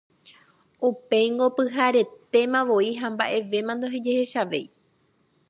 [0.87, 4.65] Upéingo pyharetémavoi ha mba'evéma ndojehechavéi.